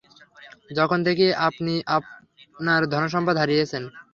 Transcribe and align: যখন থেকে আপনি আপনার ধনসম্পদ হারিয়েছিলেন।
যখন 0.71 0.99
থেকে 1.07 1.25
আপনি 1.47 1.73
আপনার 1.97 2.81
ধনসম্পদ 2.93 3.35
হারিয়েছিলেন। 3.39 3.83